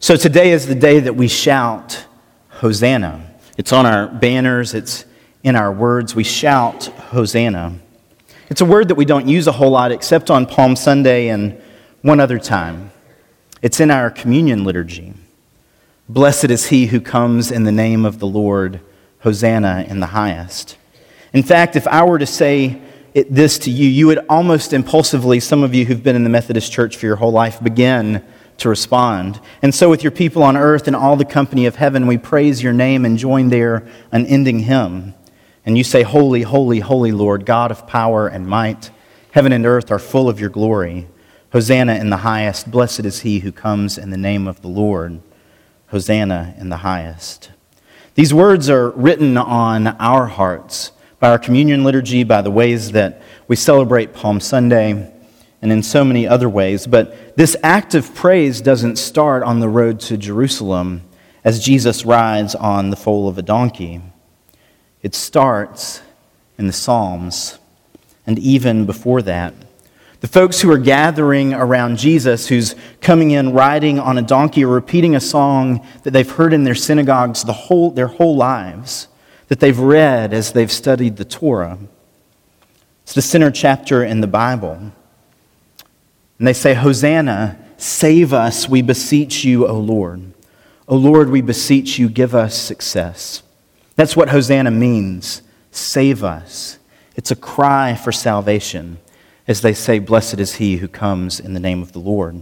So 0.00 0.14
today 0.14 0.52
is 0.52 0.64
the 0.64 0.76
day 0.76 1.00
that 1.00 1.16
we 1.16 1.26
shout, 1.26 2.06
Hosanna. 2.50 3.34
It's 3.56 3.72
on 3.72 3.84
our 3.84 4.06
banners, 4.06 4.72
it's 4.72 5.04
in 5.42 5.56
our 5.56 5.72
words. 5.72 6.14
We 6.14 6.22
shout, 6.22 6.84
Hosanna. 6.84 7.80
It's 8.48 8.60
a 8.60 8.64
word 8.64 8.88
that 8.88 8.94
we 8.94 9.04
don't 9.04 9.26
use 9.26 9.48
a 9.48 9.52
whole 9.52 9.70
lot 9.70 9.90
except 9.90 10.30
on 10.30 10.46
Palm 10.46 10.76
Sunday 10.76 11.28
and 11.28 11.60
one 12.02 12.20
other 12.20 12.38
time. 12.38 12.92
It's 13.60 13.80
in 13.80 13.90
our 13.90 14.08
communion 14.08 14.62
liturgy. 14.62 15.14
Blessed 16.08 16.44
is 16.44 16.68
he 16.68 16.86
who 16.86 17.00
comes 17.00 17.50
in 17.50 17.64
the 17.64 17.72
name 17.72 18.04
of 18.04 18.20
the 18.20 18.26
Lord. 18.26 18.80
Hosanna 19.22 19.84
in 19.88 19.98
the 19.98 20.06
highest. 20.06 20.76
In 21.32 21.42
fact, 21.42 21.74
if 21.74 21.88
I 21.88 22.04
were 22.04 22.20
to 22.20 22.26
say 22.26 22.80
it, 23.14 23.34
this 23.34 23.58
to 23.58 23.70
you, 23.72 23.88
you 23.88 24.06
would 24.06 24.24
almost 24.28 24.72
impulsively, 24.72 25.40
some 25.40 25.64
of 25.64 25.74
you 25.74 25.86
who've 25.86 26.04
been 26.04 26.14
in 26.14 26.22
the 26.22 26.30
Methodist 26.30 26.70
Church 26.70 26.96
for 26.96 27.06
your 27.06 27.16
whole 27.16 27.32
life, 27.32 27.60
begin 27.60 28.24
to 28.58 28.68
respond. 28.68 29.40
And 29.62 29.74
so, 29.74 29.88
with 29.88 30.02
your 30.02 30.10
people 30.10 30.42
on 30.42 30.56
earth 30.56 30.86
and 30.86 30.94
all 30.94 31.16
the 31.16 31.24
company 31.24 31.66
of 31.66 31.76
heaven, 31.76 32.06
we 32.06 32.18
praise 32.18 32.62
your 32.62 32.72
name 32.72 33.04
and 33.04 33.16
join 33.18 33.48
their 33.48 33.88
unending 34.12 34.60
hymn. 34.60 35.14
And 35.64 35.78
you 35.78 35.84
say, 35.84 36.02
Holy, 36.02 36.42
holy, 36.42 36.80
holy 36.80 37.12
Lord, 37.12 37.46
God 37.46 37.70
of 37.70 37.86
power 37.86 38.28
and 38.28 38.46
might. 38.46 38.90
Heaven 39.32 39.52
and 39.52 39.66
earth 39.66 39.90
are 39.90 39.98
full 39.98 40.28
of 40.28 40.40
your 40.40 40.50
glory. 40.50 41.06
Hosanna 41.52 41.94
in 41.94 42.10
the 42.10 42.18
highest. 42.18 42.70
Blessed 42.70 43.00
is 43.00 43.20
he 43.20 43.40
who 43.40 43.52
comes 43.52 43.96
in 43.96 44.10
the 44.10 44.16
name 44.16 44.46
of 44.46 44.60
the 44.60 44.68
Lord. 44.68 45.20
Hosanna 45.88 46.54
in 46.58 46.68
the 46.68 46.78
highest. 46.78 47.50
These 48.14 48.34
words 48.34 48.68
are 48.68 48.90
written 48.90 49.36
on 49.36 49.86
our 49.86 50.26
hearts 50.26 50.92
by 51.20 51.30
our 51.30 51.38
communion 51.38 51.84
liturgy, 51.84 52.24
by 52.24 52.42
the 52.42 52.50
ways 52.50 52.92
that 52.92 53.22
we 53.46 53.56
celebrate 53.56 54.12
Palm 54.12 54.40
Sunday, 54.40 55.12
and 55.60 55.72
in 55.72 55.82
so 55.82 56.04
many 56.04 56.26
other 56.26 56.48
ways. 56.48 56.86
But 56.86 57.36
this 57.36 57.56
act 57.62 57.94
of 57.94 58.14
praise 58.14 58.60
doesn't 58.60 58.96
start 58.96 59.42
on 59.42 59.60
the 59.60 59.68
road 59.68 60.00
to 60.00 60.16
Jerusalem 60.16 61.02
as 61.44 61.64
Jesus 61.64 62.04
rides 62.04 62.54
on 62.54 62.90
the 62.90 62.96
foal 62.96 63.28
of 63.28 63.38
a 63.38 63.42
donkey. 63.42 64.00
It 65.02 65.14
starts 65.14 66.02
in 66.58 66.66
the 66.66 66.72
Psalms, 66.72 67.58
and 68.26 68.38
even 68.38 68.84
before 68.84 69.22
that. 69.22 69.54
The 70.20 70.28
folks 70.28 70.60
who 70.60 70.70
are 70.72 70.78
gathering 70.78 71.54
around 71.54 71.98
Jesus, 71.98 72.48
who's 72.48 72.74
coming 73.00 73.30
in 73.30 73.52
riding 73.52 74.00
on 74.00 74.18
a 74.18 74.22
donkey 74.22 74.64
or 74.64 74.74
repeating 74.74 75.14
a 75.14 75.20
song 75.20 75.86
that 76.02 76.10
they've 76.10 76.28
heard 76.28 76.52
in 76.52 76.64
their 76.64 76.74
synagogues 76.74 77.44
the 77.44 77.52
whole, 77.52 77.92
their 77.92 78.08
whole 78.08 78.34
lives, 78.34 79.06
that 79.46 79.60
they've 79.60 79.78
read 79.78 80.34
as 80.34 80.52
they've 80.52 80.72
studied 80.72 81.16
the 81.16 81.24
Torah. 81.24 81.78
It's 83.04 83.14
the 83.14 83.22
center 83.22 83.52
chapter 83.52 84.02
in 84.02 84.20
the 84.20 84.26
Bible. 84.26 84.92
And 86.38 86.46
they 86.46 86.52
say, 86.52 86.74
Hosanna, 86.74 87.58
save 87.76 88.32
us, 88.32 88.68
we 88.68 88.82
beseech 88.82 89.44
you, 89.44 89.66
O 89.66 89.78
Lord. 89.78 90.32
O 90.86 90.96
Lord, 90.96 91.30
we 91.30 91.40
beseech 91.40 91.98
you, 91.98 92.08
give 92.08 92.34
us 92.34 92.56
success. 92.56 93.42
That's 93.96 94.16
what 94.16 94.28
Hosanna 94.28 94.70
means 94.70 95.42
save 95.70 96.24
us. 96.24 96.78
It's 97.16 97.30
a 97.30 97.36
cry 97.36 97.94
for 97.94 98.12
salvation 98.12 98.98
as 99.48 99.62
they 99.62 99.72
say, 99.72 99.98
Blessed 99.98 100.38
is 100.38 100.56
he 100.56 100.76
who 100.76 100.86
comes 100.86 101.40
in 101.40 101.54
the 101.54 101.60
name 101.60 101.82
of 101.82 101.92
the 101.92 101.98
Lord. 101.98 102.34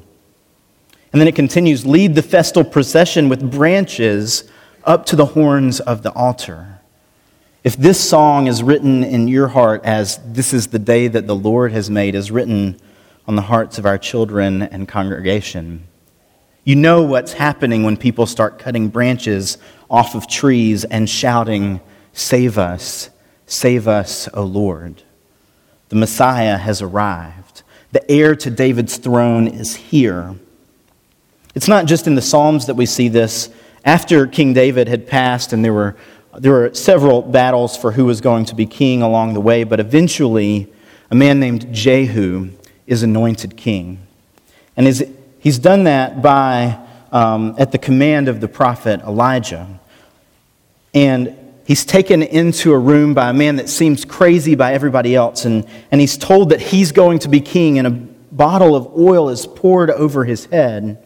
And 1.13 1.21
then 1.21 1.29
it 1.29 1.37
continues 1.37 1.87
lead 1.87 2.15
the 2.15 2.23
festal 2.23 2.65
procession 2.65 3.29
with 3.29 3.51
branches 3.51 4.51
up 4.85 5.07
to 5.07 5.17
the 5.17 5.27
horns 5.27 5.81
of 5.81 6.03
the 6.03 6.13
altar. 6.13 6.81
If 7.65 7.77
this 7.77 8.07
song 8.07 8.49
is 8.49 8.63
written 8.63 9.03
in 9.03 9.29
your 9.29 9.49
heart 9.49 9.85
as 9.85 10.21
this 10.25 10.53
is 10.53 10.69
the 10.69 10.79
day 10.79 11.09
that 11.09 11.27
the 11.27 11.35
Lord 11.35 11.73
has 11.73 11.89
made, 11.89 12.15
is 12.15 12.31
written 12.31 12.79
on 13.27 13.37
the 13.37 13.43
hearts 13.43 13.79
of 13.79 13.87
our 13.87 13.99
children 13.99 14.63
and 14.63 14.87
congregation, 14.87 15.87
you 16.65 16.75
know 16.75 17.03
what's 17.03 17.33
happening 17.33 17.85
when 17.85 17.97
people 17.97 18.27
start 18.27 18.59
cutting 18.59 18.89
branches 18.89 19.59
off 19.89 20.15
of 20.15 20.27
trees 20.27 20.85
and 20.85 21.09
shouting, 21.09 21.81
Save 22.13 22.59
us, 22.59 23.11
save 23.47 23.87
us, 23.87 24.29
O 24.35 24.43
Lord. 24.43 25.03
The 25.91 25.97
Messiah 25.97 26.57
has 26.57 26.83
arrived. 26.83 27.63
The 27.93 28.11
heir 28.11 28.35
to 28.37 28.51
David's 28.51 28.97
throne 28.97 29.47
is 29.47 29.77
here. 29.77 30.35
It's 31.55 31.69
not 31.69 31.87
just 31.87 32.07
in 32.07 32.17
the 32.17 32.23
Psalms 32.23 32.67
that 32.67 32.75
we 32.75 32.85
see 32.87 33.09
this. 33.09 33.49
After 33.85 34.27
King 34.27 34.53
David 34.53 34.89
had 34.89 35.07
passed, 35.07 35.53
and 35.53 35.65
there 35.65 35.73
were, 35.73 35.97
there 36.37 36.53
were 36.53 36.75
several 36.75 37.23
battles 37.23 37.77
for 37.77 37.93
who 37.93 38.05
was 38.05 38.21
going 38.21 38.45
to 38.47 38.55
be 38.55 38.67
king 38.67 39.03
along 39.03 39.35
the 39.35 39.41
way, 39.41 39.63
but 39.63 39.79
eventually 39.79 40.73
a 41.11 41.15
man 41.15 41.39
named 41.39 41.73
Jehu 41.73 42.51
is 42.87 43.03
anointed 43.03 43.57
king. 43.57 44.07
And 44.77 44.87
is, 44.87 45.07
he's 45.39 45.59
done 45.59 45.85
that 45.85 46.23
by, 46.23 46.79
um, 47.13 47.55
at 47.59 47.73
the 47.73 47.79
command 47.79 48.29
of 48.29 48.41
the 48.41 48.49
prophet 48.49 49.01
Elijah. 49.01 49.81
And 50.95 51.37
he's 51.67 51.85
taken 51.85 52.23
into 52.23 52.73
a 52.73 52.79
room 52.79 53.13
by 53.13 53.31
a 53.31 53.33
man 53.33 53.57
that 53.57 53.69
seems 53.69 54.05
crazy 54.05 54.55
by 54.55 54.73
everybody 54.73 55.15
else, 55.15 55.45
and, 55.45 55.67
and 55.91 56.01
he's 56.01 56.17
told 56.17 56.51
that 56.51 56.61
he's 56.61 56.93
going 56.93 57.19
to 57.21 57.29
be 57.29 57.41
king, 57.41 57.79
and 57.79 57.87
a 57.87 57.91
bottle 57.91 58.75
of 58.75 58.97
oil 58.97 59.29
is 59.29 59.47
poured 59.47 59.91
over 59.91 60.25
his 60.25 60.47
head, 60.47 61.03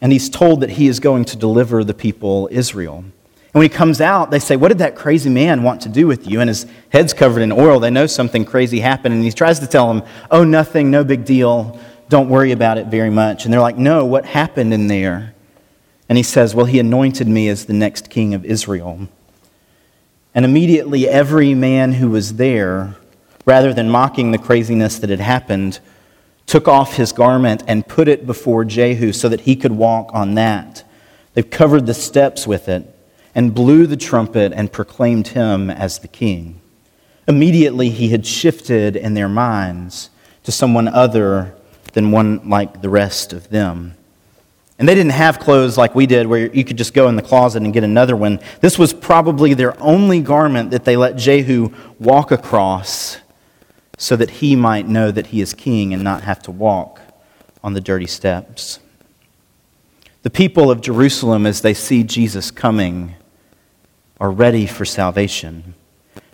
and 0.00 0.12
he's 0.12 0.28
told 0.28 0.60
that 0.60 0.70
he 0.70 0.88
is 0.88 1.00
going 1.00 1.24
to 1.26 1.36
deliver 1.36 1.84
the 1.84 1.94
people 1.94 2.48
Israel. 2.50 3.04
And 3.54 3.60
when 3.60 3.70
he 3.70 3.76
comes 3.76 4.00
out, 4.00 4.32
they 4.32 4.40
say, 4.40 4.56
What 4.56 4.68
did 4.68 4.78
that 4.78 4.96
crazy 4.96 5.30
man 5.30 5.62
want 5.62 5.82
to 5.82 5.88
do 5.88 6.08
with 6.08 6.28
you? 6.28 6.40
And 6.40 6.48
his 6.48 6.66
head's 6.88 7.12
covered 7.12 7.40
in 7.40 7.52
oil. 7.52 7.78
They 7.78 7.90
know 7.90 8.08
something 8.08 8.44
crazy 8.44 8.80
happened, 8.80 9.14
and 9.14 9.22
he 9.22 9.30
tries 9.30 9.60
to 9.60 9.68
tell 9.68 9.94
them, 9.94 10.02
Oh, 10.28 10.42
nothing, 10.42 10.90
no 10.90 11.04
big 11.04 11.24
deal. 11.24 11.78
Don't 12.08 12.28
worry 12.28 12.50
about 12.50 12.78
it 12.78 12.88
very 12.88 13.10
much. 13.10 13.44
And 13.44 13.54
they're 13.54 13.60
like, 13.60 13.78
No, 13.78 14.04
what 14.04 14.24
happened 14.24 14.74
in 14.74 14.88
there? 14.88 15.34
And 16.08 16.18
he 16.18 16.24
says, 16.24 16.52
Well, 16.52 16.66
he 16.66 16.80
anointed 16.80 17.28
me 17.28 17.48
as 17.48 17.66
the 17.66 17.74
next 17.74 18.10
king 18.10 18.34
of 18.34 18.44
Israel. 18.44 19.08
And 20.34 20.44
immediately, 20.44 21.08
every 21.08 21.54
man 21.54 21.92
who 21.92 22.10
was 22.10 22.34
there, 22.34 22.96
rather 23.46 23.72
than 23.72 23.88
mocking 23.88 24.32
the 24.32 24.38
craziness 24.38 24.98
that 24.98 25.10
had 25.10 25.20
happened, 25.20 25.78
took 26.46 26.66
off 26.66 26.96
his 26.96 27.12
garment 27.12 27.62
and 27.68 27.86
put 27.86 28.08
it 28.08 28.26
before 28.26 28.64
Jehu 28.64 29.12
so 29.12 29.28
that 29.28 29.42
he 29.42 29.54
could 29.54 29.70
walk 29.70 30.10
on 30.12 30.34
that. 30.34 30.82
They've 31.34 31.48
covered 31.48 31.86
the 31.86 31.94
steps 31.94 32.48
with 32.48 32.68
it 32.68 32.90
and 33.34 33.54
blew 33.54 33.86
the 33.86 33.96
trumpet 33.96 34.52
and 34.52 34.72
proclaimed 34.72 35.28
him 35.28 35.70
as 35.70 35.98
the 35.98 36.08
king. 36.08 36.60
Immediately, 37.26 37.90
he 37.90 38.10
had 38.10 38.26
shifted 38.26 38.96
in 38.96 39.14
their 39.14 39.28
minds 39.28 40.10
to 40.44 40.52
someone 40.52 40.88
other 40.88 41.54
than 41.94 42.10
one 42.10 42.48
like 42.48 42.82
the 42.82 42.88
rest 42.88 43.32
of 43.32 43.48
them. 43.48 43.94
And 44.78 44.88
they 44.88 44.94
didn't 44.94 45.12
have 45.12 45.38
clothes 45.38 45.78
like 45.78 45.94
we 45.94 46.06
did 46.06 46.26
where 46.26 46.52
you 46.52 46.64
could 46.64 46.76
just 46.76 46.94
go 46.94 47.08
in 47.08 47.16
the 47.16 47.22
closet 47.22 47.62
and 47.62 47.72
get 47.72 47.84
another 47.84 48.16
one. 48.16 48.40
This 48.60 48.78
was 48.78 48.92
probably 48.92 49.54
their 49.54 49.80
only 49.80 50.20
garment 50.20 50.72
that 50.72 50.84
they 50.84 50.96
let 50.96 51.16
Jehu 51.16 51.72
walk 52.00 52.32
across 52.32 53.18
so 53.96 54.16
that 54.16 54.30
he 54.30 54.56
might 54.56 54.88
know 54.88 55.10
that 55.12 55.28
he 55.28 55.40
is 55.40 55.54
king 55.54 55.94
and 55.94 56.02
not 56.02 56.22
have 56.22 56.42
to 56.42 56.50
walk 56.50 57.00
on 57.62 57.74
the 57.74 57.80
dirty 57.80 58.06
steps. 58.06 58.80
The 60.22 60.30
people 60.30 60.70
of 60.70 60.80
Jerusalem, 60.80 61.46
as 61.46 61.60
they 61.60 61.74
see 61.74 62.02
Jesus 62.02 62.50
coming, 62.50 63.14
are 64.24 64.30
ready 64.30 64.64
for 64.64 64.86
salvation, 64.86 65.74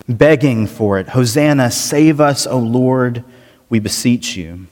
begging 0.08 0.68
for 0.68 1.00
it. 1.00 1.08
Hosanna, 1.08 1.72
save 1.72 2.20
us, 2.20 2.46
O 2.46 2.56
Lord, 2.56 3.24
we 3.68 3.80
beseech 3.80 4.36
you 4.36 4.68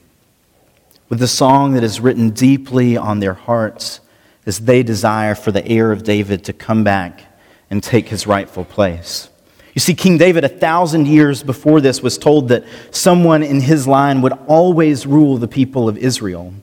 with 1.08 1.20
a 1.20 1.26
song 1.26 1.72
that 1.72 1.82
is 1.82 1.98
written 1.98 2.30
deeply 2.30 2.96
on 2.96 3.18
their 3.18 3.34
hearts 3.34 3.98
as 4.46 4.60
they 4.60 4.84
desire 4.84 5.34
for 5.34 5.50
the 5.50 5.66
heir 5.66 5.90
of 5.90 6.04
David 6.04 6.44
to 6.44 6.52
come 6.52 6.84
back 6.84 7.22
and 7.70 7.82
take 7.82 8.08
his 8.08 8.24
rightful 8.24 8.64
place. 8.64 9.28
You 9.74 9.80
see, 9.80 9.94
King 9.94 10.16
David, 10.16 10.44
a 10.44 10.48
thousand 10.48 11.08
years 11.08 11.42
before 11.42 11.80
this, 11.80 12.00
was 12.00 12.18
told 12.18 12.50
that 12.50 12.64
someone 12.92 13.42
in 13.42 13.60
his 13.60 13.88
line 13.88 14.22
would 14.22 14.34
always 14.46 15.08
rule 15.08 15.38
the 15.38 15.48
people 15.48 15.88
of 15.88 15.98
Israel. 15.98 16.54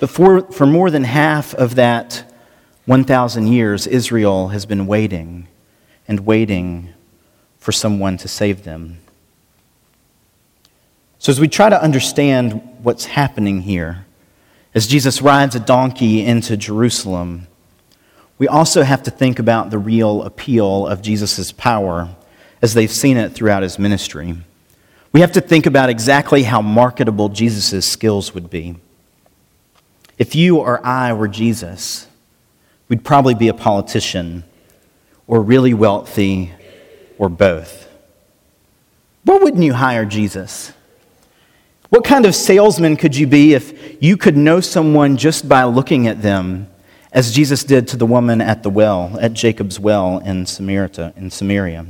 But 0.00 0.08
for, 0.08 0.50
for 0.50 0.64
more 0.64 0.90
than 0.90 1.04
half 1.04 1.52
of 1.52 1.74
that 1.74 2.32
1,000 2.86 3.48
years, 3.48 3.86
Israel 3.86 4.48
has 4.48 4.64
been 4.64 4.86
waiting 4.86 5.46
and 6.10 6.26
waiting 6.26 6.92
for 7.60 7.70
someone 7.70 8.16
to 8.16 8.26
save 8.26 8.64
them. 8.64 8.98
So, 11.20 11.30
as 11.30 11.38
we 11.38 11.46
try 11.46 11.68
to 11.68 11.80
understand 11.80 12.60
what's 12.82 13.04
happening 13.04 13.62
here, 13.62 14.06
as 14.74 14.88
Jesus 14.88 15.22
rides 15.22 15.54
a 15.54 15.60
donkey 15.60 16.26
into 16.26 16.56
Jerusalem, 16.56 17.46
we 18.38 18.48
also 18.48 18.82
have 18.82 19.04
to 19.04 19.10
think 19.12 19.38
about 19.38 19.70
the 19.70 19.78
real 19.78 20.24
appeal 20.24 20.84
of 20.84 21.00
Jesus' 21.00 21.52
power 21.52 22.08
as 22.60 22.74
they've 22.74 22.90
seen 22.90 23.16
it 23.16 23.32
throughout 23.32 23.62
his 23.62 23.78
ministry. 23.78 24.34
We 25.12 25.20
have 25.20 25.32
to 25.32 25.40
think 25.40 25.64
about 25.64 25.90
exactly 25.90 26.42
how 26.42 26.60
marketable 26.60 27.28
Jesus' 27.28 27.88
skills 27.88 28.34
would 28.34 28.50
be. 28.50 28.74
If 30.18 30.34
you 30.34 30.56
or 30.56 30.84
I 30.84 31.12
were 31.12 31.28
Jesus, 31.28 32.08
we'd 32.88 33.04
probably 33.04 33.34
be 33.34 33.46
a 33.46 33.54
politician 33.54 34.42
or 35.30 35.40
really 35.40 35.72
wealthy 35.72 36.52
or 37.16 37.28
both. 37.28 37.88
What 39.24 39.42
wouldn't 39.42 39.62
you 39.62 39.72
hire 39.72 40.04
Jesus? 40.04 40.72
What 41.88 42.02
kind 42.02 42.26
of 42.26 42.34
salesman 42.34 42.96
could 42.96 43.14
you 43.14 43.28
be 43.28 43.54
if 43.54 44.02
you 44.02 44.16
could 44.16 44.36
know 44.36 44.60
someone 44.60 45.16
just 45.16 45.48
by 45.48 45.62
looking 45.64 46.08
at 46.08 46.20
them 46.20 46.68
as 47.12 47.32
Jesus 47.32 47.62
did 47.62 47.86
to 47.88 47.96
the 47.96 48.06
woman 48.06 48.40
at 48.40 48.64
the 48.64 48.70
well, 48.70 49.16
at 49.20 49.32
Jacob's 49.32 49.78
well 49.78 50.18
in 50.18 50.46
Samaria. 50.46 51.12
In 51.16 51.30
Samaria. 51.30 51.86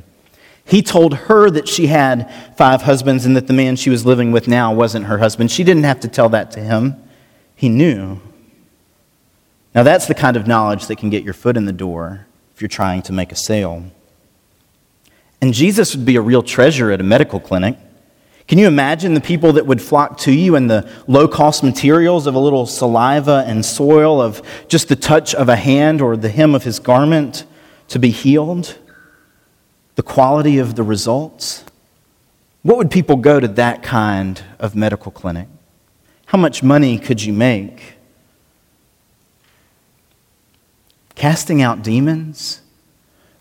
He 0.66 0.82
told 0.82 1.14
her 1.14 1.48
that 1.48 1.66
she 1.66 1.86
had 1.86 2.30
five 2.58 2.82
husbands 2.82 3.24
and 3.24 3.34
that 3.36 3.46
the 3.46 3.54
man 3.54 3.76
she 3.76 3.88
was 3.88 4.04
living 4.04 4.32
with 4.32 4.48
now 4.48 4.74
wasn't 4.74 5.06
her 5.06 5.16
husband. 5.16 5.50
She 5.50 5.64
didn't 5.64 5.84
have 5.84 6.00
to 6.00 6.08
tell 6.08 6.28
that 6.28 6.50
to 6.52 6.60
him. 6.60 7.02
He 7.56 7.70
knew. 7.70 8.20
Now, 9.74 9.82
that's 9.82 10.06
the 10.06 10.14
kind 10.14 10.36
of 10.36 10.46
knowledge 10.46 10.88
that 10.88 10.98
can 10.98 11.08
get 11.08 11.24
your 11.24 11.32
foot 11.32 11.56
in 11.56 11.64
the 11.64 11.72
door 11.72 12.26
if 12.60 12.62
you're 12.62 12.68
trying 12.68 13.00
to 13.00 13.10
make 13.10 13.32
a 13.32 13.36
sale. 13.36 13.82
And 15.40 15.54
Jesus 15.54 15.96
would 15.96 16.04
be 16.04 16.16
a 16.16 16.20
real 16.20 16.42
treasure 16.42 16.90
at 16.90 17.00
a 17.00 17.02
medical 17.02 17.40
clinic. 17.40 17.78
Can 18.46 18.58
you 18.58 18.66
imagine 18.66 19.14
the 19.14 19.20
people 19.22 19.54
that 19.54 19.64
would 19.64 19.80
flock 19.80 20.18
to 20.18 20.30
you 20.30 20.56
and 20.56 20.68
the 20.68 20.86
low 21.06 21.26
cost 21.26 21.64
materials 21.64 22.26
of 22.26 22.34
a 22.34 22.38
little 22.38 22.66
saliva 22.66 23.44
and 23.46 23.64
soil, 23.64 24.20
of 24.20 24.42
just 24.68 24.88
the 24.88 24.94
touch 24.94 25.34
of 25.34 25.48
a 25.48 25.56
hand 25.56 26.02
or 26.02 26.18
the 26.18 26.28
hem 26.28 26.54
of 26.54 26.64
his 26.64 26.78
garment 26.78 27.46
to 27.88 27.98
be 27.98 28.10
healed? 28.10 28.76
The 29.94 30.02
quality 30.02 30.58
of 30.58 30.74
the 30.74 30.82
results? 30.82 31.64
What 32.60 32.76
would 32.76 32.90
people 32.90 33.16
go 33.16 33.40
to 33.40 33.48
that 33.48 33.82
kind 33.82 34.44
of 34.58 34.76
medical 34.76 35.10
clinic? 35.10 35.48
How 36.26 36.36
much 36.36 36.62
money 36.62 36.98
could 36.98 37.22
you 37.22 37.32
make? 37.32 37.94
Casting 41.20 41.60
out 41.60 41.82
demons? 41.82 42.60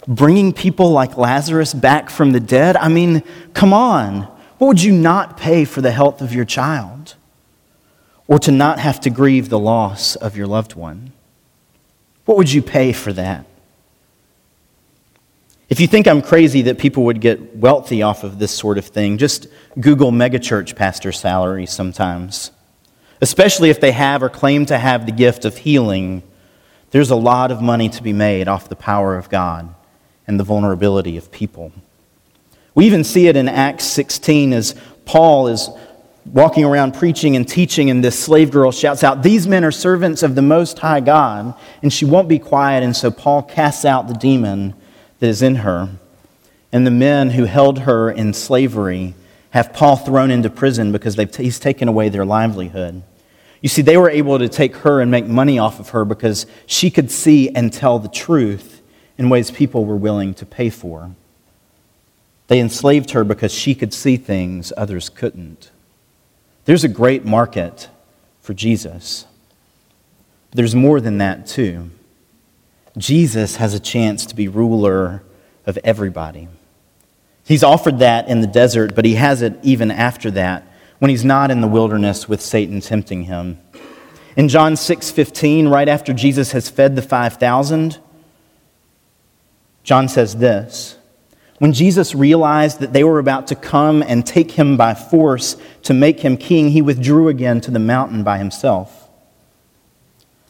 bringing 0.08 0.54
people 0.54 0.92
like 0.92 1.18
Lazarus 1.18 1.74
back 1.74 2.10
from 2.10 2.32
the 2.32 2.40
dead? 2.40 2.76
I 2.76 2.88
mean, 2.88 3.24
come 3.54 3.74
on. 3.74 4.24
What 4.58 4.68
would 4.68 4.84
you 4.84 4.92
not 4.92 5.38
pay 5.38 5.66
for 5.66 5.82
the 5.82 5.92
health 5.92 6.22
of 6.22 6.34
your 6.34 6.46
child? 6.46 7.16
Or 8.28 8.40
to 8.40 8.52
not 8.52 8.80
have 8.80 9.00
to 9.02 9.10
grieve 9.10 9.50
the 9.50 9.60
loss 9.60 10.16
of 10.16 10.36
your 10.36 10.48
loved 10.48 10.76
one? 10.76 11.12
What 12.26 12.38
would 12.38 12.52
you 12.52 12.62
pay 12.62 12.92
for 12.92 13.14
that? 13.14 13.46
If 15.70 15.80
you 15.80 15.88
think 15.88 16.08
I'm 16.08 16.22
crazy 16.22 16.64
that 16.64 16.80
people 16.80 17.04
would 17.06 17.22
get 17.22 17.56
wealthy 17.56 18.02
off 18.02 18.24
of 18.24 18.40
this 18.40 18.52
sort 18.52 18.80
of 18.80 18.86
thing, 18.86 19.20
just 19.20 19.48
Google 19.80 20.12
megachurch 20.12 20.76
pastor 20.76 21.12
salary 21.12 21.68
sometimes. 21.68 22.52
Especially 23.22 23.70
if 23.70 23.80
they 23.80 23.92
have 23.92 24.24
or 24.24 24.30
claim 24.30 24.66
to 24.68 24.78
have 24.80 25.06
the 25.06 25.12
gift 25.12 25.46
of 25.46 25.58
healing, 25.58 26.24
there's 26.92 27.12
a 27.12 27.16
lot 27.16 27.52
of 27.52 27.62
money 27.62 27.90
to 27.90 28.04
be 28.04 28.14
made 28.14 28.48
off 28.48 28.70
the 28.70 28.76
power 28.76 29.18
of 29.18 29.30
God 29.30 29.74
and 30.28 30.40
the 30.40 30.44
vulnerability 30.44 31.18
of 31.18 31.32
people. 31.32 31.72
We 32.76 32.86
even 32.86 33.04
see 33.04 33.28
it 33.28 33.36
in 33.36 33.48
Acts 33.48 33.86
16 33.86 34.54
as 34.54 34.76
Paul 35.06 35.48
is 35.48 35.70
walking 36.26 36.64
around 36.64 36.94
preaching 36.94 37.36
and 37.36 37.48
teaching, 37.48 37.90
and 37.90 38.04
this 38.04 38.18
slave 38.18 38.52
girl 38.52 38.72
shouts 38.72 39.04
out, 39.04 39.24
These 39.24 39.48
men 39.48 39.64
are 39.64 39.72
servants 39.72 40.24
of 40.24 40.36
the 40.36 40.42
Most 40.42 40.80
High 40.80 41.00
God. 41.00 41.56
And 41.82 41.92
she 41.92 42.06
won't 42.06 42.28
be 42.28 42.40
quiet, 42.40 42.84
and 42.84 42.96
so 42.96 43.12
Paul 43.12 43.44
casts 43.44 43.86
out 43.86 44.08
the 44.08 44.14
demon 44.14 44.74
that 45.20 45.28
is 45.28 45.42
in 45.42 45.56
her. 45.56 45.90
And 46.72 46.86
the 46.86 46.92
men 46.92 47.32
who 47.32 47.46
held 47.46 47.80
her 47.80 48.12
in 48.12 48.34
slavery 48.34 49.16
have 49.52 49.74
Paul 49.74 49.96
thrown 49.96 50.30
into 50.30 50.50
prison 50.50 50.92
because 50.92 51.16
he's 51.36 51.60
taken 51.60 51.88
away 51.88 52.10
their 52.10 52.26
livelihood. 52.26 53.02
You 53.62 53.70
see, 53.70 53.82
they 53.82 53.98
were 53.98 54.10
able 54.10 54.40
to 54.40 54.48
take 54.48 54.76
her 54.78 55.02
and 55.02 55.12
make 55.12 55.26
money 55.26 55.60
off 55.60 55.80
of 55.80 55.90
her 55.90 56.06
because 56.06 56.46
she 56.66 56.90
could 56.90 57.12
see 57.12 57.50
and 57.50 57.74
tell 57.74 58.00
the 58.00 58.08
truth 58.08 58.82
in 59.18 59.30
ways 59.30 59.52
people 59.52 59.86
were 59.86 59.98
willing 59.98 60.34
to 60.36 60.46
pay 60.46 60.70
for. 60.70 61.12
They 62.48 62.60
enslaved 62.60 63.12
her 63.12 63.24
because 63.24 63.54
she 63.54 63.76
could 63.76 63.94
see 63.94 64.18
things 64.18 64.72
others 64.78 65.10
couldn't. 65.10 65.72
There's 66.66 66.84
a 66.84 66.90
great 66.90 67.26
market 67.26 67.90
for 68.42 68.54
Jesus. 68.54 69.26
But 70.50 70.58
there's 70.58 70.76
more 70.76 71.02
than 71.02 71.18
that, 71.18 71.46
too. 71.46 71.90
Jesus 72.98 73.58
has 73.58 73.74
a 73.74 73.80
chance 73.80 74.26
to 74.26 74.36
be 74.36 74.48
ruler 74.48 75.22
of 75.66 75.78
everybody. 75.84 76.48
He's 77.46 77.64
offered 77.64 78.00
that 78.00 78.28
in 78.28 78.42
the 78.42 78.48
desert, 78.48 78.96
but 78.96 79.06
he 79.06 79.16
has 79.16 79.42
it 79.42 79.58
even 79.64 79.92
after 79.92 80.32
that 80.32 80.66
when 81.00 81.10
he's 81.10 81.26
not 81.26 81.50
in 81.50 81.62
the 81.62 81.68
wilderness 81.68 82.30
with 82.30 82.42
Satan 82.42 82.82
tempting 82.82 83.24
him. 83.24 83.58
In 84.36 84.48
John 84.48 84.76
6:15, 84.76 85.68
right 85.68 85.90
after 85.90 86.14
Jesus 86.14 86.52
has 86.52 86.70
fed 86.70 86.96
the 86.96 87.02
5,000, 87.02 87.98
John 89.84 90.08
says 90.08 90.36
this 90.36 90.98
When 91.58 91.74
Jesus 91.74 92.14
realized 92.14 92.80
that 92.80 92.94
they 92.94 93.04
were 93.04 93.20
about 93.20 93.48
to 93.48 93.56
come 93.56 94.04
and 94.04 94.26
take 94.26 94.52
him 94.52 94.78
by 94.78 94.94
force 94.94 95.58
to 95.84 95.94
make 95.94 96.20
him 96.20 96.38
king, 96.38 96.70
he 96.70 96.82
withdrew 96.82 97.28
again 97.28 97.60
to 97.62 97.72
the 97.72 97.80
mountain 97.80 98.24
by 98.24 98.38
himself. 98.38 99.10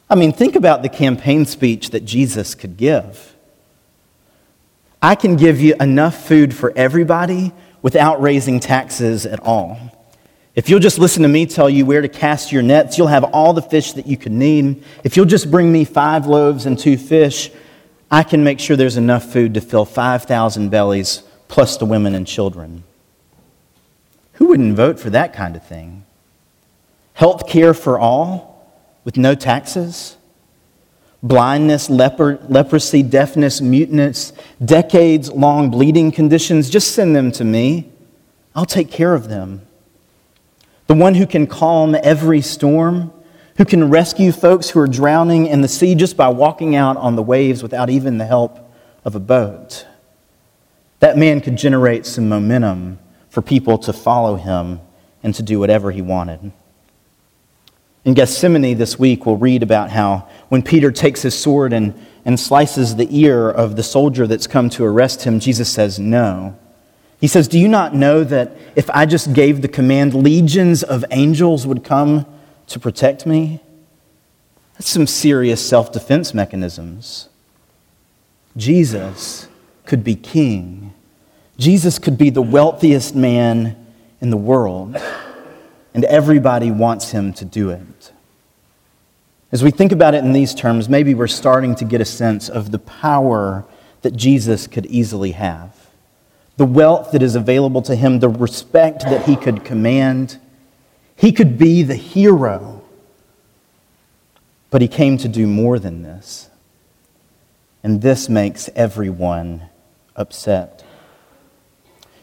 I 0.08 0.16
mean, 0.16 0.32
think 0.32 0.56
about 0.56 0.82
the 0.82 0.88
campaign 0.88 1.46
speech 1.46 1.90
that 1.90 2.04
Jesus 2.04 2.56
could 2.56 2.76
give. 2.76 3.36
I 5.00 5.14
can 5.14 5.36
give 5.36 5.60
you 5.60 5.74
enough 5.80 6.26
food 6.26 6.52
for 6.52 6.72
everybody 6.76 7.52
without 7.80 8.20
raising 8.20 8.60
taxes 8.60 9.24
at 9.24 9.40
all. 9.40 9.78
If 10.60 10.68
you'll 10.68 10.78
just 10.78 10.98
listen 10.98 11.22
to 11.22 11.28
me 11.30 11.46
tell 11.46 11.70
you 11.70 11.86
where 11.86 12.02
to 12.02 12.08
cast 12.10 12.52
your 12.52 12.60
nets, 12.60 12.98
you'll 12.98 13.06
have 13.06 13.24
all 13.24 13.54
the 13.54 13.62
fish 13.62 13.94
that 13.94 14.06
you 14.06 14.18
could 14.18 14.30
need. 14.30 14.84
If 15.02 15.16
you'll 15.16 15.24
just 15.24 15.50
bring 15.50 15.72
me 15.72 15.86
five 15.86 16.26
loaves 16.26 16.66
and 16.66 16.78
two 16.78 16.98
fish, 16.98 17.50
I 18.10 18.22
can 18.24 18.44
make 18.44 18.60
sure 18.60 18.76
there's 18.76 18.98
enough 18.98 19.24
food 19.32 19.54
to 19.54 19.62
fill 19.62 19.86
5,000 19.86 20.68
bellies 20.68 21.22
plus 21.48 21.78
the 21.78 21.86
women 21.86 22.14
and 22.14 22.26
children. 22.26 22.84
Who 24.34 24.48
wouldn't 24.48 24.76
vote 24.76 25.00
for 25.00 25.08
that 25.08 25.32
kind 25.32 25.56
of 25.56 25.66
thing? 25.66 26.04
Health 27.14 27.48
care 27.48 27.72
for 27.72 27.98
all 27.98 28.70
with 29.02 29.16
no 29.16 29.34
taxes? 29.34 30.18
Blindness, 31.22 31.88
leper, 31.88 32.38
leprosy, 32.50 33.02
deafness, 33.02 33.62
muteness, 33.62 34.34
decades 34.62 35.32
long 35.32 35.70
bleeding 35.70 36.12
conditions, 36.12 36.68
just 36.68 36.94
send 36.94 37.16
them 37.16 37.32
to 37.32 37.44
me. 37.44 37.90
I'll 38.54 38.66
take 38.66 38.90
care 38.90 39.14
of 39.14 39.30
them. 39.30 39.62
The 40.90 40.96
one 40.96 41.14
who 41.14 41.24
can 41.24 41.46
calm 41.46 41.94
every 42.02 42.40
storm 42.40 43.12
who 43.58 43.64
can 43.64 43.90
rescue 43.90 44.32
folks 44.32 44.70
who 44.70 44.80
are 44.80 44.88
drowning 44.88 45.46
in 45.46 45.60
the 45.60 45.68
sea 45.68 45.94
just 45.94 46.16
by 46.16 46.30
walking 46.30 46.74
out 46.74 46.96
on 46.96 47.14
the 47.14 47.22
waves 47.22 47.62
without 47.62 47.90
even 47.90 48.18
the 48.18 48.26
help 48.26 48.58
of 49.04 49.14
a 49.14 49.20
boat. 49.20 49.86
That 50.98 51.16
man 51.16 51.42
could 51.42 51.54
generate 51.54 52.06
some 52.06 52.28
momentum 52.28 52.98
for 53.28 53.40
people 53.40 53.78
to 53.78 53.92
follow 53.92 54.34
him 54.34 54.80
and 55.22 55.32
to 55.36 55.44
do 55.44 55.60
whatever 55.60 55.92
he 55.92 56.02
wanted. 56.02 56.50
In 58.04 58.14
Gethsemane 58.14 58.76
this 58.76 58.98
week, 58.98 59.24
we'll 59.24 59.36
read 59.36 59.62
about 59.62 59.90
how 59.90 60.28
when 60.48 60.60
Peter 60.60 60.90
takes 60.90 61.22
his 61.22 61.38
sword 61.38 61.72
and, 61.72 61.94
and 62.24 62.40
slices 62.40 62.96
the 62.96 63.06
ear 63.16 63.48
of 63.48 63.76
the 63.76 63.84
soldier 63.84 64.26
that's 64.26 64.48
come 64.48 64.68
to 64.70 64.84
arrest 64.84 65.22
him, 65.22 65.38
Jesus 65.38 65.72
says, 65.72 66.00
No. 66.00 66.58
He 67.20 67.26
says, 67.26 67.48
Do 67.48 67.58
you 67.58 67.68
not 67.68 67.94
know 67.94 68.24
that 68.24 68.56
if 68.74 68.88
I 68.90 69.06
just 69.06 69.32
gave 69.32 69.62
the 69.62 69.68
command, 69.68 70.14
legions 70.14 70.82
of 70.82 71.04
angels 71.10 71.66
would 71.66 71.84
come 71.84 72.26
to 72.68 72.78
protect 72.80 73.26
me? 73.26 73.60
That's 74.74 74.90
some 74.90 75.06
serious 75.06 75.66
self 75.66 75.92
defense 75.92 76.32
mechanisms. 76.32 77.28
Jesus 78.56 79.48
could 79.84 80.02
be 80.02 80.14
king. 80.14 80.94
Jesus 81.58 81.98
could 81.98 82.16
be 82.16 82.30
the 82.30 82.42
wealthiest 82.42 83.14
man 83.14 83.76
in 84.20 84.30
the 84.30 84.36
world, 84.36 84.96
and 85.92 86.04
everybody 86.04 86.70
wants 86.70 87.10
him 87.10 87.32
to 87.34 87.44
do 87.44 87.70
it. 87.70 88.12
As 89.52 89.64
we 89.64 89.70
think 89.70 89.92
about 89.92 90.14
it 90.14 90.24
in 90.24 90.32
these 90.32 90.54
terms, 90.54 90.88
maybe 90.88 91.12
we're 91.12 91.26
starting 91.26 91.74
to 91.76 91.84
get 91.84 92.00
a 92.00 92.04
sense 92.04 92.48
of 92.48 92.70
the 92.70 92.78
power 92.78 93.64
that 94.02 94.16
Jesus 94.16 94.66
could 94.66 94.86
easily 94.86 95.32
have, 95.32 95.79
the 96.60 96.66
wealth 96.66 97.12
that 97.12 97.22
is 97.22 97.36
available 97.36 97.80
to 97.80 97.96
him, 97.96 98.18
the 98.18 98.28
respect 98.28 99.04
that 99.04 99.24
he 99.24 99.34
could 99.34 99.64
command 99.64 100.38
he 101.20 101.32
could 101.32 101.58
be 101.58 101.82
the 101.82 101.96
hero, 101.96 102.82
but 104.70 104.80
he 104.80 104.88
came 104.88 105.18
to 105.18 105.28
do 105.28 105.46
more 105.46 105.78
than 105.78 106.02
this. 106.02 106.48
And 107.82 108.00
this 108.00 108.30
makes 108.30 108.70
everyone 108.74 109.68
upset. 110.16 110.82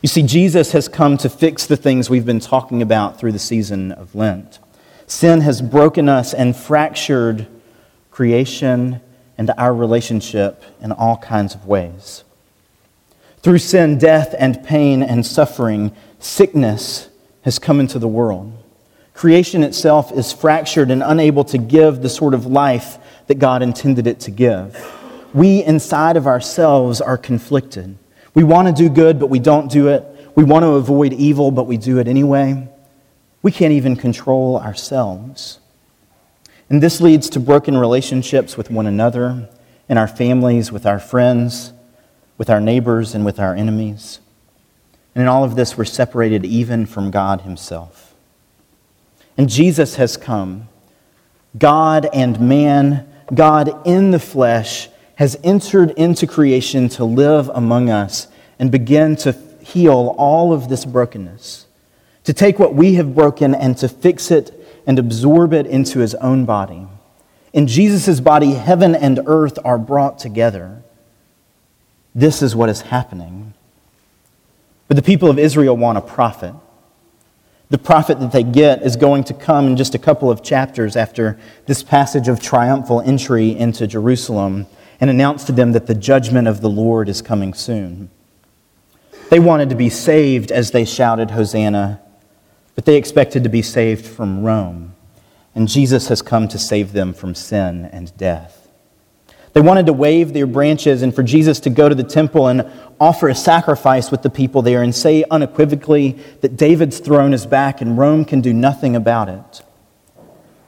You 0.01 0.09
see, 0.09 0.23
Jesus 0.23 0.71
has 0.71 0.87
come 0.87 1.15
to 1.19 1.29
fix 1.29 1.67
the 1.67 1.77
things 1.77 2.09
we've 2.09 2.25
been 2.25 2.39
talking 2.39 2.81
about 2.81 3.19
through 3.19 3.33
the 3.33 3.39
season 3.39 3.91
of 3.91 4.15
Lent. 4.15 4.57
Sin 5.05 5.41
has 5.41 5.61
broken 5.61 6.09
us 6.09 6.33
and 6.33 6.55
fractured 6.55 7.45
creation 8.09 8.99
and 9.37 9.51
our 9.59 9.75
relationship 9.75 10.63
in 10.81 10.91
all 10.91 11.17
kinds 11.17 11.53
of 11.53 11.67
ways. 11.67 12.23
Through 13.47 13.59
sin, 13.59 13.97
death 13.97 14.35
and 14.37 14.61
pain 14.61 15.01
and 15.01 15.25
suffering, 15.25 15.93
sickness 16.19 17.07
has 17.43 17.59
come 17.59 17.79
into 17.79 17.97
the 17.97 18.05
world. 18.05 18.51
Creation 19.13 19.63
itself 19.63 20.11
is 20.11 20.33
fractured 20.33 20.91
and 20.91 21.01
unable 21.01 21.45
to 21.45 21.57
give 21.57 22.01
the 22.01 22.09
sort 22.09 22.33
of 22.33 22.45
life 22.45 22.97
that 23.27 23.35
God 23.35 23.61
intended 23.61 24.05
it 24.05 24.19
to 24.19 24.31
give. 24.31 24.75
We 25.33 25.63
inside 25.63 26.17
of 26.17 26.27
ourselves 26.27 26.99
are 26.99 27.17
conflicted. 27.17 27.97
We 28.33 28.43
want 28.43 28.67
to 28.67 28.73
do 28.73 28.89
good, 28.89 29.17
but 29.17 29.29
we 29.29 29.39
don't 29.39 29.71
do 29.71 29.87
it. 29.87 30.03
We 30.35 30.43
want 30.43 30.63
to 30.63 30.71
avoid 30.71 31.13
evil, 31.13 31.49
but 31.49 31.67
we 31.67 31.77
do 31.77 31.99
it 31.99 32.09
anyway. 32.09 32.67
We 33.43 33.53
can't 33.53 33.71
even 33.71 33.95
control 33.95 34.57
ourselves. 34.57 35.59
And 36.69 36.83
this 36.83 36.99
leads 36.99 37.29
to 37.29 37.39
broken 37.39 37.77
relationships 37.77 38.57
with 38.57 38.69
one 38.69 38.87
another, 38.87 39.47
in 39.87 39.97
our 39.97 40.09
families, 40.09 40.69
with 40.69 40.85
our 40.85 40.99
friends, 40.99 41.71
with 42.37 42.49
our 42.49 42.61
neighbors, 42.61 43.15
and 43.15 43.25
with 43.25 43.39
our 43.39 43.55
enemies. 43.55 44.19
And 45.15 45.23
in 45.23 45.27
all 45.27 45.43
of 45.43 45.55
this, 45.55 45.77
we're 45.77 45.85
separated 45.85 46.45
even 46.45 46.85
from 46.85 47.09
God 47.09 47.41
Himself. 47.41 48.13
And 49.37 49.49
Jesus 49.49 49.95
has 49.95 50.17
come. 50.17 50.67
God 51.57 52.07
and 52.13 52.39
man, 52.39 53.11
God 53.33 53.85
in 53.87 54.11
the 54.11 54.19
flesh, 54.19 54.89
has 55.15 55.39
entered 55.43 55.91
into 55.91 56.27
creation 56.27 56.89
to 56.89 57.03
live 57.03 57.49
among 57.53 57.89
us 57.89 58.27
and 58.59 58.71
begin 58.71 59.15
to 59.17 59.35
heal 59.61 60.15
all 60.17 60.53
of 60.53 60.69
this 60.69 60.85
brokenness, 60.85 61.65
to 62.23 62.33
take 62.33 62.59
what 62.59 62.75
we 62.75 62.93
have 62.93 63.15
broken 63.15 63.55
and 63.55 63.77
to 63.77 63.89
fix 63.89 64.31
it 64.31 64.53
and 64.85 64.99
absorb 64.99 65.53
it 65.53 65.65
into 65.65 65.99
his 65.99 66.15
own 66.15 66.45
body. 66.45 66.87
In 67.53 67.67
Jesus' 67.67 68.19
body, 68.19 68.53
heaven 68.53 68.95
and 68.95 69.19
earth 69.25 69.57
are 69.65 69.77
brought 69.77 70.19
together. 70.19 70.83
This 72.17 72.41
is 72.41 72.55
what 72.55 72.67
is 72.67 72.81
happening. 72.81 73.53
But 74.87 74.97
the 74.97 75.03
people 75.03 75.29
of 75.29 75.37
Israel 75.37 75.77
want 75.77 75.99
a 75.99 76.01
prophet. 76.01 76.55
The 77.69 77.77
prophet 77.77 78.19
that 78.21 78.31
they 78.31 78.41
get 78.41 78.81
is 78.81 78.95
going 78.95 79.23
to 79.25 79.35
come 79.35 79.67
in 79.67 79.77
just 79.77 79.93
a 79.93 79.99
couple 79.99 80.31
of 80.31 80.41
chapters 80.41 80.95
after 80.95 81.39
this 81.67 81.83
passage 81.83 82.27
of 82.27 82.41
triumphal 82.41 83.01
entry 83.01 83.55
into 83.55 83.85
Jerusalem 83.85 84.65
and 84.99 85.11
announce 85.11 85.43
to 85.43 85.51
them 85.51 85.73
that 85.73 85.85
the 85.85 85.93
judgment 85.93 86.47
of 86.47 86.61
the 86.61 86.71
Lord 86.71 87.07
is 87.07 87.21
coming 87.21 87.53
soon. 87.53 88.09
They 89.29 89.39
wanted 89.39 89.69
to 89.69 89.75
be 89.75 89.89
saved 89.89 90.51
as 90.51 90.71
they 90.71 90.85
shouted, 90.85 91.29
Hosanna, 91.29 92.01
but 92.73 92.85
they 92.85 92.95
expected 92.95 93.43
to 93.43 93.49
be 93.49 93.61
saved 93.61 94.07
from 94.07 94.43
Rome. 94.43 94.95
And 95.53 95.67
Jesus 95.67 96.07
has 96.07 96.23
come 96.23 96.47
to 96.47 96.57
save 96.57 96.93
them 96.93 97.13
from 97.13 97.35
sin 97.35 97.85
and 97.85 98.17
death. 98.17 98.66
They 99.57 99.61
wanted 99.61 99.87
to 99.87 99.93
wave 99.93 100.33
their 100.33 100.45
branches 100.45 101.01
and 101.01 101.15
for 101.15 101.23
Jesus 101.23 101.59
to 101.61 101.71
go 101.71 101.89
to 101.89 101.95
the 101.95 102.03
temple 102.03 102.45
and 102.45 102.71
offer 102.99 103.27
a 103.27 103.33
sacrifice 103.33 104.11
with 104.11 104.21
the 104.21 104.29
people 104.29 104.61
there 104.61 104.83
and 104.83 104.93
say 104.93 105.23
unequivocally 105.31 106.11
that 106.41 106.57
David's 106.57 106.99
throne 106.99 107.33
is 107.33 107.47
back 107.47 107.81
and 107.81 107.97
Rome 107.97 108.23
can 108.23 108.39
do 108.39 108.53
nothing 108.53 108.95
about 108.95 109.29
it. 109.29 109.63